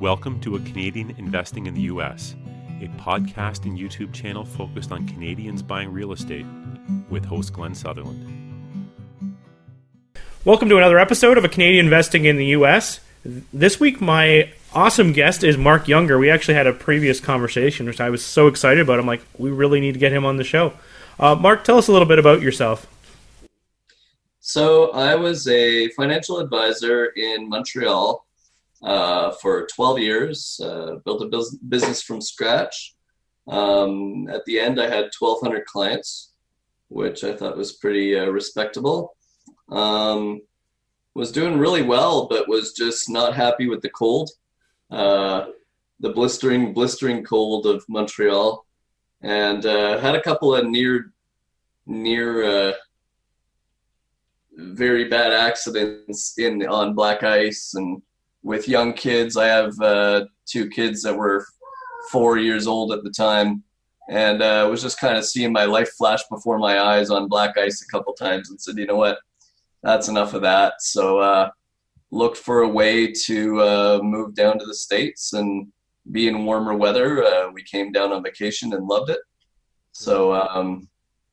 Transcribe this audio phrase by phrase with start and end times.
[0.00, 2.34] Welcome to A Canadian Investing in the U.S.,
[2.80, 6.46] a podcast and YouTube channel focused on Canadians buying real estate
[7.10, 8.88] with host Glenn Sutherland.
[10.46, 13.00] Welcome to another episode of A Canadian Investing in the U.S.
[13.52, 16.18] This week, my awesome guest is Marc Younger.
[16.18, 19.00] We actually had a previous conversation, which I was so excited about.
[19.00, 20.72] I'm like, we really need to get him on the show.
[21.18, 22.86] Uh, Marc, tell us a little bit about yourself.
[24.40, 28.24] So, I was a financial advisor in Montreal
[28.82, 32.94] uh, for 12 years, uh, built a business from scratch.
[33.48, 36.32] Um, at the end, I had 1,200 clients,
[36.88, 39.16] which I thought was pretty uh, respectable.
[39.70, 40.42] Um,
[41.14, 44.30] was doing really well, but was just not happy with the cold,
[44.90, 45.46] uh,
[45.98, 48.64] the blistering, blistering cold of Montreal,
[49.22, 51.12] and uh, had a couple of near,
[51.86, 52.72] near uh,
[54.56, 58.00] very bad accidents in on black ice and
[58.42, 59.36] with young kids.
[59.36, 61.44] I have uh, two kids that were
[62.10, 63.62] four years old at the time,
[64.08, 67.56] and uh, was just kind of seeing my life flash before my eyes on black
[67.58, 69.18] ice a couple times, and said, you know what,
[69.82, 70.74] that's enough of that.
[70.80, 71.50] So uh,
[72.10, 75.68] looked for a way to uh, move down to the states and
[76.10, 77.24] be in warmer weather.
[77.24, 79.20] Uh, we came down on vacation and loved it.
[79.92, 80.88] So um,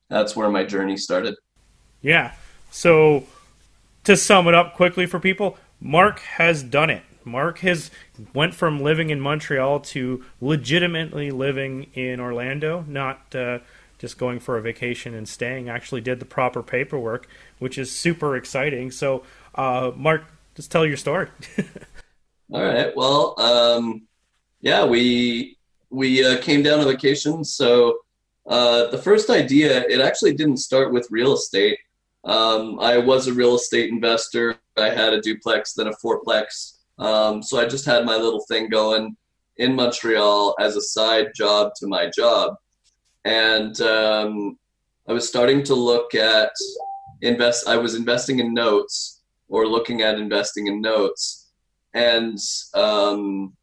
[0.09, 1.35] that's where my journey started.
[2.01, 2.33] Yeah.
[2.69, 3.25] So
[4.03, 7.03] to sum it up quickly for people, Marc has done it.
[7.23, 7.91] Marc has
[8.33, 13.59] went from living in Montreal to legitimately living in Orlando, not uh,
[13.97, 15.69] just going for a vacation and staying.
[15.69, 17.27] Actually, did the proper paperwork,
[17.59, 18.91] which is super exciting.
[18.91, 19.23] So,
[19.55, 20.23] uh, Marc,
[20.55, 21.27] just tell your story.
[22.53, 22.95] All right.
[22.95, 24.07] Well, um,
[24.61, 25.57] yeah, we
[25.89, 27.43] we uh, came down on vacation.
[27.43, 27.97] So
[28.45, 31.77] uh, the first idea, it actually didn't start with real estate.
[32.23, 34.57] Um, I was a real estate investor.
[34.77, 36.77] I had a duplex, then a fourplex.
[36.99, 39.15] Um, so I just had my little thing going
[39.57, 42.55] in Montreal as a side job to my job.
[43.25, 44.57] And um,
[45.07, 46.51] I was starting to look at
[47.21, 47.67] invest.
[47.67, 51.49] I was investing in notes or looking at investing in notes.
[51.93, 52.37] And
[52.73, 53.53] um,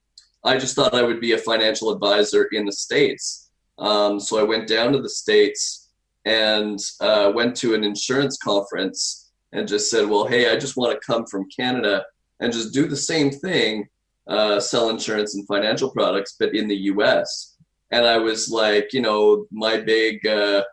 [0.44, 3.50] I just thought I would be a financial advisor in the States.
[3.78, 5.83] Um, so I went down to the States
[6.24, 10.92] and uh, went to an insurance conference and just said, well, hey, I just want
[10.92, 12.04] to come from Canada
[12.40, 13.88] and just do the same thing,
[14.26, 17.56] uh, sell insurance and financial products, but in the US.
[17.90, 20.64] And I was like, you know, my big uh,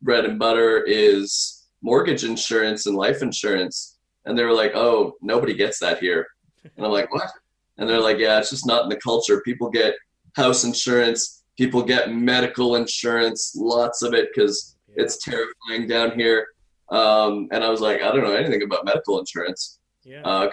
[0.00, 3.98] bread and butter is mortgage insurance and life insurance.
[4.24, 6.26] And they were like, oh, nobody gets that here.
[6.64, 7.30] And I'm like, what?
[7.78, 9.40] And they're like, yeah, it's just not in the culture.
[9.42, 9.94] People get
[10.34, 16.46] house insurance, people get medical insurance, lots of it because it's terrifying down here.
[16.90, 19.78] Um, and I was like, I don't know anything about medical insurance.
[20.04, 20.22] Yeah.
[20.22, 20.50] Uh,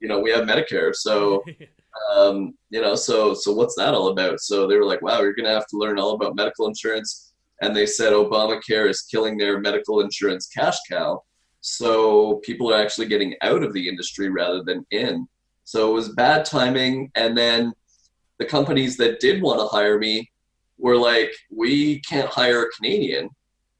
[0.00, 1.44] you know, we have Medicare, so
[2.14, 4.40] um, you know, so so what's that all about?
[4.40, 7.32] So they were like, wow, you're gonna have to learn all about medical insurance.
[7.60, 11.22] And they said Obamacare is killing their medical insurance cash cow.
[11.60, 15.26] So people are actually getting out of the industry rather than in.
[15.64, 17.10] So it was bad timing.
[17.16, 17.72] And then
[18.38, 20.30] the companies that did want to hire me
[20.78, 23.28] were like, we can't hire a Canadian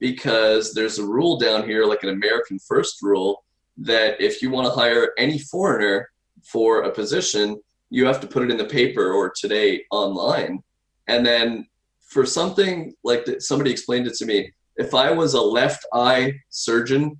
[0.00, 3.44] because there's a rule down here, like an American First rule,
[3.78, 6.10] that if you want to hire any foreigner
[6.44, 7.60] for a position,
[7.90, 10.62] you have to put it in the paper or today online.
[11.06, 11.66] And then
[12.00, 14.52] for something like that, somebody explained it to me.
[14.76, 17.18] If I was a left eye surgeon,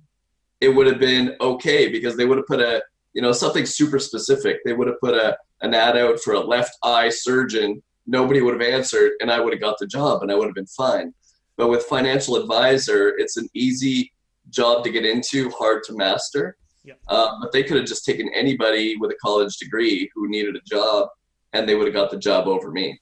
[0.61, 3.99] it would have been okay because they would have put a, you know, something super
[3.99, 4.57] specific.
[4.65, 7.81] They would have put a, an ad out for a left eye surgeon.
[8.07, 10.55] Nobody would have answered, and I would have got the job and I would have
[10.55, 11.13] been fine.
[11.59, 14.13] But with financial advisor, it's an easy
[14.49, 16.55] job to get into, hard to master.
[17.09, 20.61] Um, but they could have just taken anybody with a college degree who needed a
[20.65, 21.09] job,
[21.51, 22.97] and they would have got the job over me.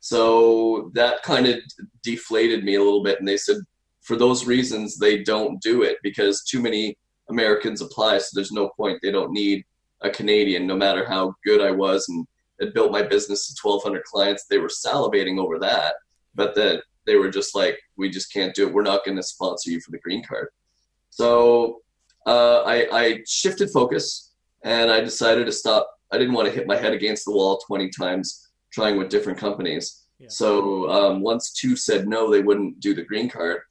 [0.00, 1.60] So that kind of
[2.02, 3.20] deflated me a little bit.
[3.20, 3.56] And they said,
[4.02, 6.94] for those reasons, they don't do it because too many
[7.30, 8.18] Americans apply.
[8.18, 8.98] So there's no point.
[9.02, 9.64] They don't need
[10.02, 12.26] a Canadian, no matter how good I was and
[12.60, 14.44] had built my business to 1,200 clients.
[14.44, 15.94] They were salivating over that.
[16.34, 18.72] But that they were just like, we just can't do it.
[18.72, 20.48] We're not going to sponsor you for the green card.
[21.08, 21.80] So
[22.26, 25.90] uh, I, I shifted focus and I decided to stop.
[26.12, 29.38] I didn't want to hit my head against the wall 20 times trying with different
[29.38, 30.04] companies.
[30.18, 30.28] Yeah.
[30.28, 33.62] So um, once two said no, they wouldn't do the green card.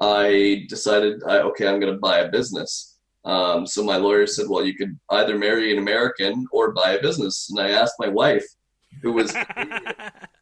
[0.00, 2.96] I decided, I, okay, I'm going to buy a business.
[3.26, 7.02] Um, so my lawyer said, well, you could either marry an American or buy a
[7.02, 7.50] business.
[7.50, 8.46] And I asked my wife,
[9.02, 9.36] who was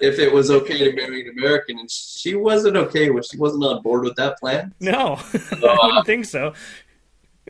[0.00, 3.26] if it was okay to marry an American, and she wasn't okay with.
[3.26, 4.74] She wasn't on board with that plan.
[4.80, 6.54] No, so, I wouldn't uh, think so.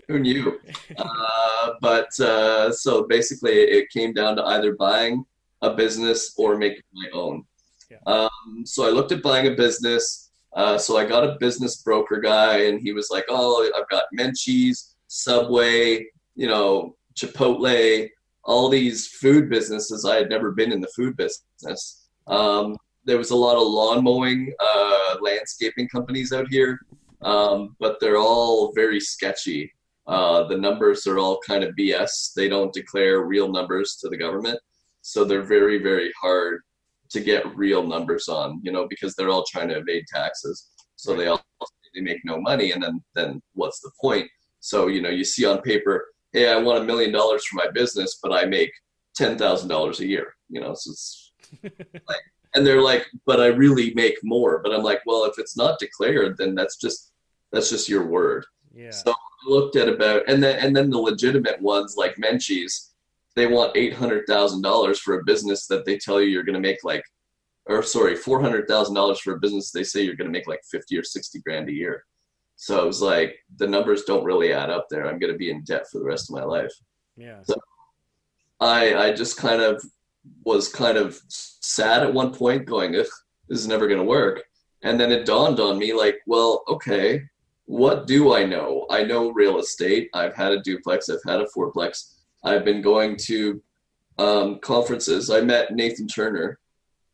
[0.08, 0.60] Who knew?
[0.98, 5.24] uh, but uh, so basically, it came down to either buying
[5.62, 7.44] a business or making my own.
[7.90, 7.98] Yeah.
[8.06, 10.30] Um, so I looked at buying a business.
[10.54, 14.04] Uh, so I got a business broker guy, and he was like, "Oh, I've got
[14.18, 18.08] Menchie's, Subway, you know, Chipotle,
[18.44, 20.04] all these food businesses.
[20.04, 21.99] I had never been in the food business.
[22.26, 26.78] Um, there was a lot of lawn mowing, uh, landscaping companies out here,
[27.22, 29.72] um, but they're all very sketchy.
[30.06, 32.32] Uh, the numbers are all kind of BS.
[32.34, 34.58] They don't declare real numbers to the government,
[35.02, 36.62] so they're very, very hard
[37.10, 38.60] to get real numbers on.
[38.62, 41.42] You know, because they're all trying to evade taxes, so they all
[41.94, 44.28] they make no money, and then then what's the point?
[44.60, 47.70] So you know, you see on paper, hey, I want a million dollars for my
[47.72, 48.70] business, but I make
[49.14, 50.34] ten thousand dollars a year.
[50.48, 51.29] You know, so it's
[52.54, 54.60] and they're like, but I really make more.
[54.62, 57.12] But I'm like, well, if it's not declared, then that's just
[57.52, 58.44] that's just your word.
[58.74, 58.90] Yeah.
[58.90, 62.92] So I looked at about, and then and then the legitimate ones like Menchie's,
[63.36, 66.60] they want eight hundred thousand dollars for a business that they tell you you're going
[66.60, 67.04] to make like,
[67.66, 70.48] or sorry, four hundred thousand dollars for a business they say you're going to make
[70.48, 72.04] like fifty or sixty grand a year.
[72.56, 75.06] So I was like, the numbers don't really add up there.
[75.06, 76.72] I'm going to be in debt for the rest of my life.
[77.16, 77.40] Yeah.
[77.42, 77.54] So
[78.60, 79.82] I I just kind of
[80.44, 83.06] was kind of sad at one point, going, Ugh,
[83.48, 84.42] this is never going to work.
[84.82, 87.22] And then it dawned on me, like, well, okay,
[87.66, 88.86] what do I know?
[88.90, 90.08] I know real estate.
[90.14, 91.08] I've had a duplex.
[91.08, 92.14] I've had a fourplex.
[92.42, 93.62] I've been going to
[94.18, 95.30] um, conferences.
[95.30, 96.58] I met Nathan Turner,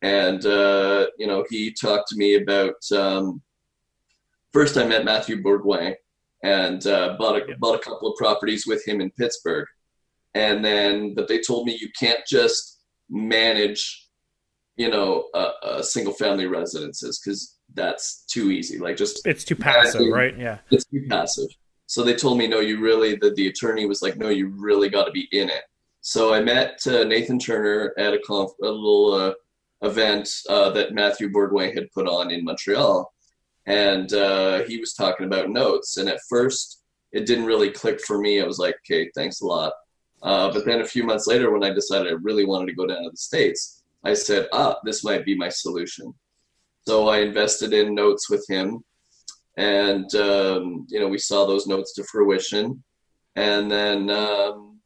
[0.02, 2.75] and uh, you know he talked to me about.
[2.93, 3.43] Um,
[4.52, 5.94] first, I met Matthew Bourgoin,
[6.43, 7.55] and uh, bought a Yeah.
[7.59, 9.67] bought a couple of properties with him in Pittsburgh,
[10.35, 12.75] and then but they told me you can't just
[13.11, 14.08] manage,
[14.76, 15.25] you know,
[15.82, 18.79] single family residences because that's too easy.
[18.79, 20.12] Like just It's too passive, Exactly.
[20.12, 20.38] right?
[20.38, 20.58] Yeah.
[20.70, 21.49] it's too passive.
[21.87, 24.88] So they told me, no, you really, the, the attorney was like, no, you really
[24.88, 25.62] got to be in it.
[26.00, 29.32] So I met uh, Nathan Turner at a, conf- a little uh,
[29.82, 33.12] event uh, that Matthew Bourgoin had put on in Montreal.
[33.67, 35.97] And uh, he was talking about notes.
[35.97, 36.82] And at first,
[37.12, 38.41] it didn't really click for me.
[38.41, 39.73] I was like, okay, thanks a lot.
[40.26, 42.87] Uh, but then a few months later, when I decided I really wanted to go
[42.87, 46.12] down to the States, I said, ah, this might be my solution.
[46.87, 48.84] So I invested in notes with him
[49.56, 52.82] and um, you know we saw those notes to fruition
[53.37, 54.78] and then um,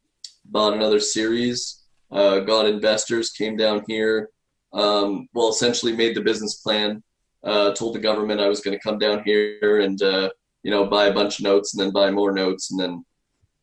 [0.45, 4.29] bought another series uh, got investors came down here
[4.73, 7.03] um, well essentially made the business plan
[7.43, 10.29] uh, told the government i was going to come down here and uh,
[10.63, 13.03] you know buy a bunch of notes and then buy more notes and then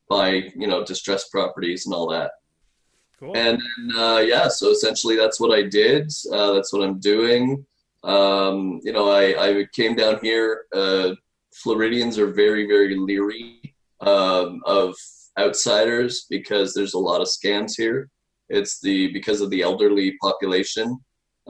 [0.08, 2.30] buy you know distressed properties and all that
[3.18, 3.36] Cool.
[3.36, 6.12] and then, uh, yeah, so essentially that's what I did.
[6.32, 7.66] Uh, that's what I'm doing.
[8.04, 10.66] Um, you know, I, I came down here.
[10.72, 11.14] Uh,
[11.52, 14.94] Floridians are very, very leery um, of
[15.36, 18.08] outsiders because there's a lot of scams here.
[18.48, 20.98] It's the because of the elderly population,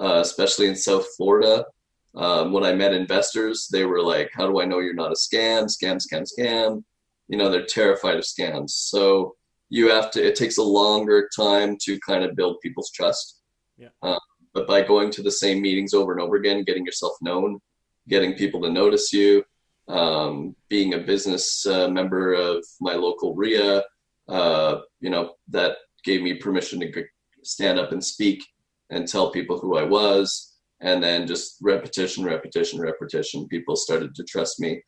[0.00, 1.66] uh, especially in South Florida.
[2.14, 5.14] Um, when I met investors, they were like, "How do I know you're not a
[5.14, 5.64] scam?
[5.64, 6.82] Scam, scam, scam."
[7.28, 8.70] You know, they're terrified of scams.
[8.70, 9.34] So
[9.70, 13.40] you have to it takes a longer time to kind of build people's trust
[13.76, 13.88] Yeah.
[14.02, 14.18] uh,
[14.54, 17.60] but by going to the same meetings over and over again getting yourself known
[18.08, 19.44] getting people to notice you
[19.88, 23.82] um, being a business uh, member of my local REIA
[24.28, 27.04] uh, you know that gave me permission to g-
[27.42, 28.42] stand up and speak
[28.90, 34.24] and tell people who i was and then just repetition repetition repetition people started to
[34.24, 34.80] trust me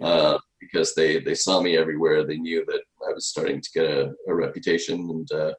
[0.00, 2.24] uh, because they they saw me everywhere.
[2.24, 5.54] They knew that I was starting to get a, a reputation, and uh,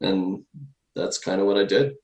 [0.00, 0.44] and
[0.94, 1.94] that's kind of what I did.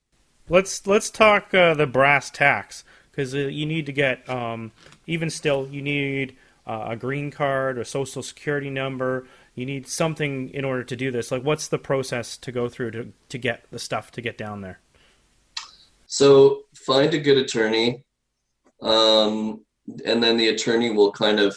[0.48, 4.72] Let's let's talk uh, the brass tacks because uh, you need to get um,
[5.06, 6.36] even still you need
[6.66, 9.26] uh, a green card, a social security number.
[9.54, 11.30] You need something in order to do this.
[11.30, 14.60] Like, what's the process to go through to to get the stuff to get down
[14.60, 14.80] there?
[16.06, 18.04] So find a good attorney,
[18.82, 19.64] um,
[20.04, 21.56] and then the attorney will kind of.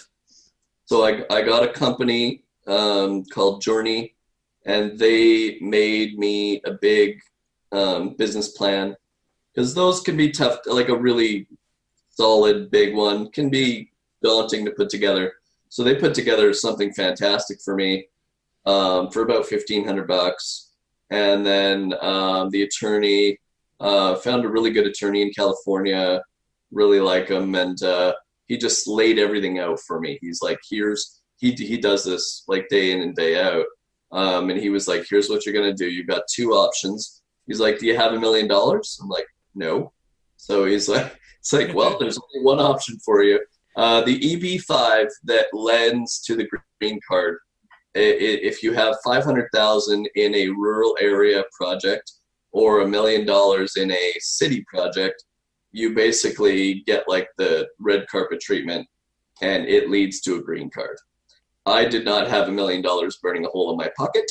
[0.85, 4.15] So I I got a company um, called Journey,
[4.65, 7.21] and they made me a big
[7.71, 8.95] um, business plan
[9.53, 10.59] because those can be tough.
[10.65, 11.47] Like a really
[12.09, 15.33] solid big one can be daunting to put together.
[15.69, 18.07] So they put together something fantastic for me
[18.65, 20.69] um, for about fifteen hundred bucks,
[21.09, 23.39] and then um, the attorney
[23.79, 26.21] uh, found a really good attorney in California.
[26.71, 28.13] Really like him, and uh,
[28.47, 30.17] he just laid everything out for me.
[30.21, 33.65] He's like, "Here's he he does this like day in and day out."
[34.11, 35.89] Um, and he was like, "Here's what you're gonna do.
[35.89, 39.93] You've got two options." He's like, "Do you have a million dollars?" I'm like, "No."
[40.37, 43.39] So he's like, "It's like, well, there's only one option for you.
[43.75, 46.47] Uh, the EB5 that lends to the
[46.79, 47.39] green card.
[47.95, 52.11] If you have 500,000 in a rural area project,
[52.53, 55.23] or a million dollars in a city project,
[55.73, 58.87] you basically get like the red carpet treatment
[59.41, 60.97] and it leads to a green card.
[61.65, 64.29] I did not have a million dollars burning a hole in my pocket.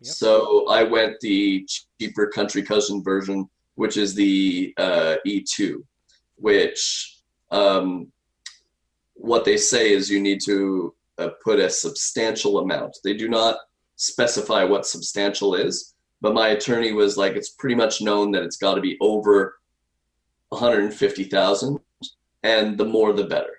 [0.00, 0.14] Yep.
[0.14, 1.68] So I went the
[2.00, 5.76] cheaper country cousin version, which is the uh, E2,
[6.36, 7.20] which
[7.50, 8.12] um,
[9.14, 12.96] what they say is you need to uh, put a substantial amount.
[13.02, 13.56] They do not
[13.96, 18.56] specify what substantial is, but my attorney was like, it's pretty much known that it's
[18.56, 19.56] got to be over
[20.54, 21.78] 150,000,
[22.42, 23.54] and the more the better.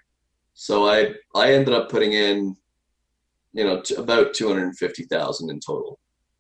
[0.54, 2.56] So I I ended up putting in,
[3.54, 6.00] you know, t- about 250,000 in total.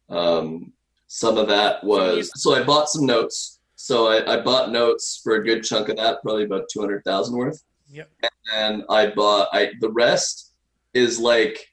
[0.09, 0.71] Um,
[1.07, 3.59] some of that was so I bought some notes.
[3.75, 7.61] So I, I bought notes for a good chunk of that, probably about 200,000 worth.
[7.91, 8.09] Yep.
[8.53, 10.53] And I bought I the rest
[10.93, 11.67] is like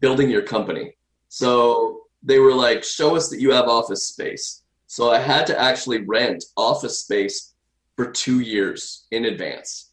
[0.00, 0.96] building your company.
[1.28, 4.62] So they were like, show us that you have office space.
[4.86, 7.53] So I had to actually rent office space
[7.96, 9.92] for two years in advance.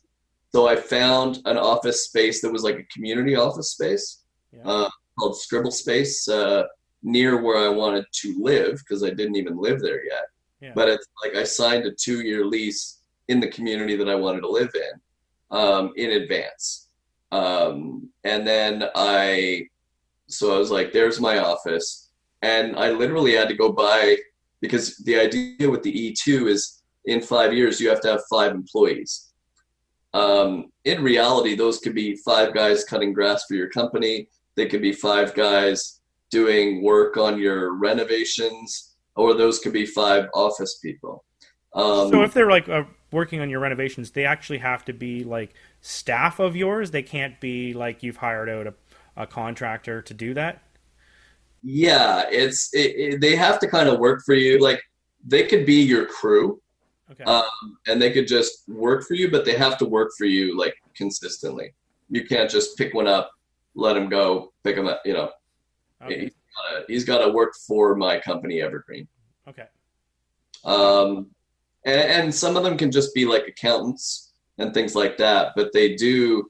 [0.53, 4.63] So I found an office space that was like a community office space yeah.
[4.65, 6.63] uh, called Scribble Space uh,
[7.03, 10.25] near where I wanted to live because I didn't even live there yet.
[10.59, 10.71] Yeah.
[10.75, 14.41] But it's like I signed a two year lease in the community that I wanted
[14.41, 16.89] to live in um, in advance.
[17.31, 19.67] Um, and then I,
[20.27, 22.09] so I was like, there's my office.
[22.41, 24.17] And I literally had to go buy,
[24.61, 28.51] because the idea with the E2 is in five years, you have to have five
[28.51, 29.31] employees.
[30.13, 34.27] Um, in reality, those could be five guys cutting grass for your company.
[34.55, 40.27] They could be five guys doing work on your renovations, or those could be five
[40.33, 41.23] office people.
[41.73, 45.23] Um, so if they're like uh, working on your renovations, they actually have to be
[45.23, 46.91] like staff of yours.
[46.91, 48.73] They can't be like you've hired out a,
[49.15, 50.61] a contractor to do that.
[51.63, 54.59] Yeah, it's it, it, they have to kind of work for you.
[54.59, 54.81] Like
[55.25, 56.61] they could be your crew,
[57.11, 57.23] okay.
[57.23, 60.57] um, and they could just work for you, but they have to work for you
[60.57, 61.73] like consistently.
[62.09, 63.31] You can't just pick one up,
[63.75, 65.01] let him go, pick him up.
[65.05, 65.31] You know,
[66.03, 66.29] okay.
[66.87, 69.07] he's got to work for my company, Evergreen.
[69.47, 69.65] Okay.
[70.63, 71.27] Um,
[71.85, 75.71] and, and some of them can just be like accountants and things like that, but
[75.73, 76.49] they do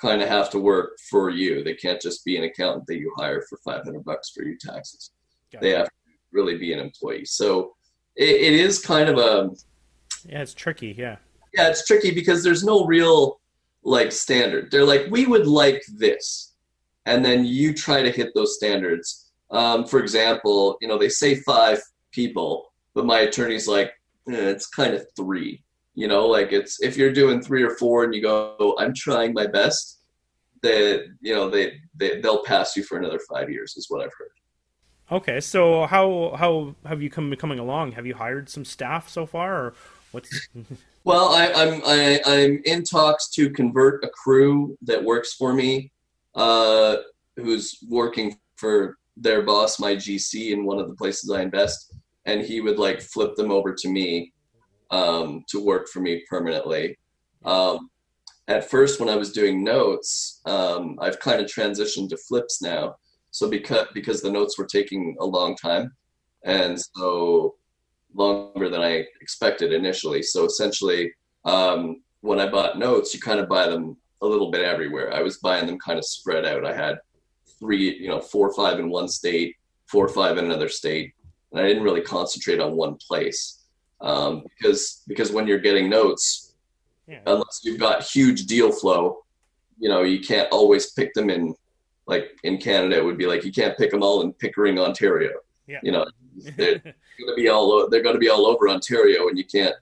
[0.00, 1.64] kind of have to work for you.
[1.64, 5.12] They can't just be an accountant that you hire for 500 bucks for your taxes.
[5.52, 5.78] Got they it.
[5.78, 5.92] have to
[6.32, 7.24] really be an employee.
[7.24, 7.74] So
[8.14, 9.50] it, it is kind of a
[10.28, 10.94] yeah, it's tricky.
[10.96, 11.16] Yeah,
[11.54, 13.40] yeah, it's tricky because there's no real
[13.82, 14.70] like standard.
[14.70, 16.54] They're like, we would like this,
[17.06, 19.30] and then you try to hit those standards.
[19.50, 21.80] Um, for example, you know, they say five
[22.10, 23.92] people, but my attorney's like,
[24.28, 25.62] eh, it's kind of three
[25.96, 29.32] you know, like it's if you're doing three or four and you go, I'm trying
[29.32, 30.02] my best,
[30.62, 34.12] that you know they, they they'll pass you for another five years is what I've
[34.16, 34.28] heard.
[35.10, 37.92] Okay, so how how have you come coming along?
[37.92, 39.74] Have you hired some staff so far, or
[40.16, 40.48] what's?
[41.04, 45.92] well, I, I'm I, I'm in talks to convert a crew that works for me,
[46.34, 46.96] uh,
[47.36, 51.94] who's working for their boss, my GC, in one of the places I invest,
[52.24, 54.32] and he would like flip them over to me
[54.90, 56.98] um, to work for me permanently.
[57.44, 57.90] Um,
[58.48, 62.96] at first, when I was doing notes, um, I've kind of transitioned to flips now.
[63.32, 65.92] So because because the notes were taking a long time,
[66.44, 67.56] and so
[68.16, 70.22] longer than I expected initially.
[70.22, 71.12] So essentially,
[71.44, 75.12] um, when I bought notes, you kind of buy them a little bit everywhere.
[75.12, 76.64] I was buying them kind of spread out.
[76.64, 76.98] I had
[77.58, 79.56] three, you know, four or five in one state,
[79.86, 81.12] four or five in another state,
[81.52, 83.64] and I didn't really concentrate on one place
[84.00, 86.54] um, because because when you're getting notes,
[87.06, 87.20] yeah.
[87.26, 89.24] unless you've got huge deal flow,
[89.78, 91.54] you know you can't always pick them in.
[92.06, 95.32] Like in Canada, it would be like you can't pick them all in Pickering, Ontario.
[95.66, 95.80] Yeah.
[95.82, 96.06] You know,
[96.56, 96.94] they're going
[97.28, 99.74] to be all they're going to be all over Ontario, and you can't.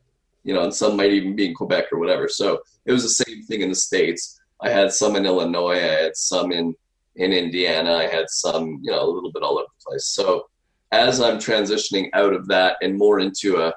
[0.42, 2.28] You know, and some might even be in Quebec or whatever.
[2.28, 4.42] So it was the same thing in the states.
[4.60, 5.76] I had some in Illinois.
[5.76, 6.74] I had some in
[7.16, 7.94] in Indiana.
[7.94, 10.06] I had some, you know, a little bit all over the place.
[10.06, 10.48] So
[10.92, 13.72] as I'm transitioning out of that and more into a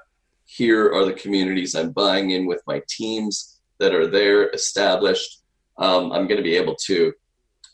[0.45, 5.41] here are the communities I'm buying in with my teams that are there established.
[5.77, 7.13] Um, I'm going to be able to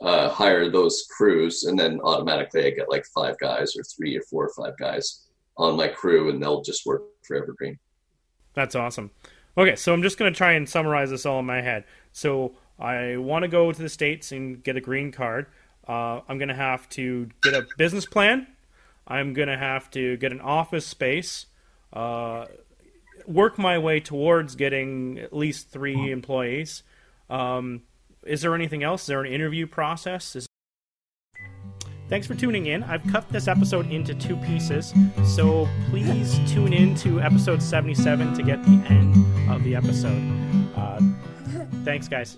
[0.03, 4.21] uh, hire those crews, and then automatically I get like five guys or three or
[4.29, 7.79] four or five guys on my crew, and they'll just work for Evergreen.
[8.53, 9.11] That's awesome.
[9.57, 11.85] Okay, so I'm just going to try and summarize this all in my head.
[12.11, 15.47] So I want to go to the States and get a green card.
[15.87, 18.47] Uh, I'm going to have to get a business plan.
[19.07, 21.45] I'm going to have to get an office space.
[21.91, 22.45] Uh,
[23.25, 26.83] work my way towards getting at least three employees.
[27.29, 27.83] Um,
[28.25, 29.01] is there anything else?
[29.03, 30.35] Is there an interview process?
[30.35, 30.47] Is
[32.09, 32.83] thanks for tuning in.
[32.83, 34.93] I've cut this episode into two pieces,
[35.35, 39.15] so please tune in to episode 77 to get the end
[39.49, 40.21] of the episode.
[40.75, 40.99] Uh,
[41.83, 42.37] thanks, guys.